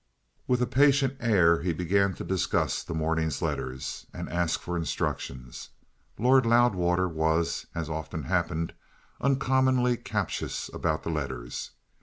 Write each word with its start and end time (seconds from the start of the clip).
With 0.47 0.63
a 0.63 0.65
patient 0.65 1.15
air 1.19 1.61
he 1.61 1.73
began 1.73 2.15
to 2.15 2.23
discuss 2.23 2.81
the 2.83 2.95
morning's 2.95 3.39
letters, 3.39 4.07
and 4.11 4.29
ask 4.31 4.59
for 4.59 4.75
instructions. 4.75 5.69
Lord 6.17 6.43
Loudwater 6.43 7.07
was, 7.07 7.67
as 7.75 7.87
often 7.87 8.23
happened, 8.23 8.73
uncommonly 9.21 9.97
captious 9.97 10.71
about 10.73 11.03
the 11.03 11.11
letters. 11.11 11.69